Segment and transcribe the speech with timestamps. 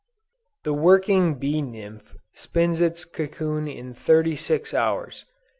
[0.63, 5.25] "The working bee nymph spins its cocoon in thirty six hours.